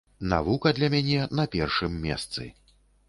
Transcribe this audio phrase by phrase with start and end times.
[0.31, 2.51] Навука для мяне на першым месцы.